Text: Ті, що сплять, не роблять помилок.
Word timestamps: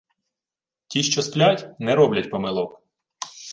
Ті, 0.87 1.03
що 1.03 1.21
сплять, 1.21 1.79
не 1.79 1.95
роблять 1.95 2.29
помилок. 2.29 2.81